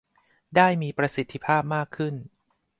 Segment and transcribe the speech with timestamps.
[0.55, 2.15] ได้มีประสิทธิภาพมากขึ้น